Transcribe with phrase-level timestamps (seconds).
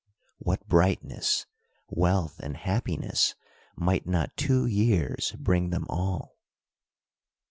[0.39, 1.45] What brightness,
[1.87, 3.35] wealth, and happiness
[3.75, 6.37] might not two years bring them all.